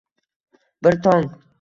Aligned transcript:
Bir 0.87 0.99
tong 1.09 1.31